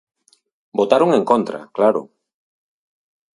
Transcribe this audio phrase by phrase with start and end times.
[0.79, 2.01] Votaron en contra, claro.